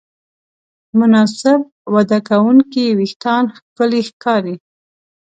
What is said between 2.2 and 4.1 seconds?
کوونکي وېښتيان ښکلي